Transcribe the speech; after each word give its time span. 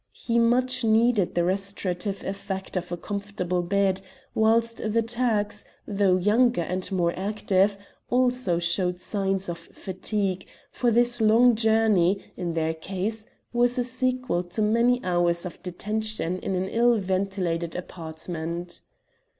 He 0.13 0.39
much 0.39 0.83
needed 0.83 1.35
the 1.35 1.43
restorative 1.43 2.23
effect 2.23 2.75
of 2.75 2.91
a 2.91 2.97
comfortable 2.97 3.61
bed; 3.61 4.01
whilst 4.33 4.77
the 4.77 5.03
Turks, 5.03 5.63
though 5.87 6.15
younger 6.17 6.63
and 6.63 6.91
more 6.91 7.13
active, 7.15 7.77
also 8.09 8.57
showed 8.57 8.99
signs 8.99 9.47
of 9.47 9.59
fatigue, 9.59 10.47
for 10.71 10.89
this 10.89 11.21
long 11.21 11.53
journey, 11.53 12.33
in 12.35 12.55
their 12.55 12.73
case, 12.73 13.27
was 13.53 13.77
a 13.77 13.83
sequel 13.83 14.41
to 14.45 14.63
many 14.63 15.03
hours 15.03 15.45
of 15.45 15.61
detention 15.61 16.39
in 16.39 16.55
an 16.55 16.67
ill 16.67 16.97
ventilated 16.97 17.75
apartment. 17.75 18.81